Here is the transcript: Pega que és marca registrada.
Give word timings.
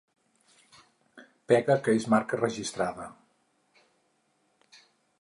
Pega 1.53 1.77
que 1.87 1.95
és 1.99 2.09
marca 2.15 2.41
registrada. 2.41 3.09